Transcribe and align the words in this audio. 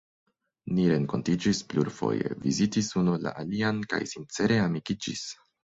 Ni 0.77 0.85
renkontiĝis 0.91 1.61
plurfoje, 1.73 2.33
vizitis 2.47 2.91
unu 3.03 3.17
la 3.27 3.37
alian 3.45 3.87
kaj 3.95 4.05
sincere 4.15 4.63
amikiĝis. 4.69 5.29